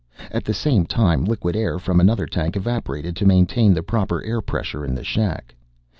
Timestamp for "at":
0.31-0.45